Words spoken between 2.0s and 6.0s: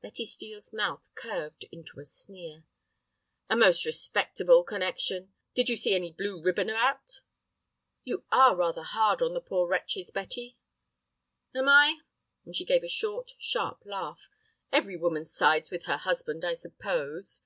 sneer. "A most respectable connection. Did you see